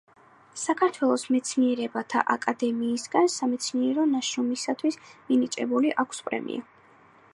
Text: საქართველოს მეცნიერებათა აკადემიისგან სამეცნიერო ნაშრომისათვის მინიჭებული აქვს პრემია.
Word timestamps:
საქართველოს 0.59 1.25
მეცნიერებათა 1.35 2.23
აკადემიისგან 2.35 3.29
სამეცნიერო 3.35 4.07
ნაშრომისათვის 4.15 4.99
მინიჭებული 5.29 5.97
აქვს 6.07 6.25
პრემია. 6.33 6.67